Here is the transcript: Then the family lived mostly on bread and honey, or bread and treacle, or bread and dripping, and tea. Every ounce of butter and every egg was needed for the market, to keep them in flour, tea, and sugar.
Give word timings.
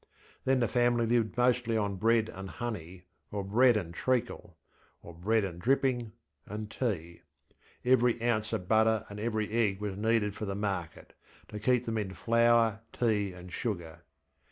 Then 0.45 0.61
the 0.61 0.67
family 0.67 1.05
lived 1.05 1.37
mostly 1.37 1.77
on 1.77 1.95
bread 1.97 2.27
and 2.27 2.49
honey, 2.49 3.03
or 3.31 3.43
bread 3.43 3.77
and 3.77 3.93
treacle, 3.93 4.57
or 5.03 5.13
bread 5.13 5.43
and 5.43 5.61
dripping, 5.61 6.13
and 6.47 6.71
tea. 6.71 7.21
Every 7.85 8.19
ounce 8.19 8.51
of 8.51 8.67
butter 8.67 9.05
and 9.09 9.19
every 9.19 9.51
egg 9.51 9.79
was 9.79 9.95
needed 9.95 10.33
for 10.33 10.45
the 10.45 10.55
market, 10.55 11.13
to 11.49 11.59
keep 11.59 11.85
them 11.85 11.99
in 11.99 12.15
flour, 12.15 12.79
tea, 12.91 13.31
and 13.31 13.53
sugar. 13.53 13.99